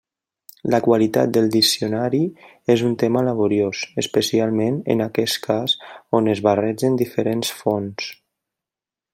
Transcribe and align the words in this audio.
La 0.73 0.77
qualitat 0.85 1.33
del 1.35 1.49
diccionari 1.55 2.21
és 2.75 2.83
un 2.87 2.95
tema 3.03 3.23
laboriós, 3.29 3.83
especialment 4.05 4.81
en 4.95 5.07
aquest 5.07 5.39
cas 5.47 5.79
on 6.21 6.35
es 6.35 6.45
barregen 6.49 7.01
diferents 7.07 7.57
fonts. 7.63 8.11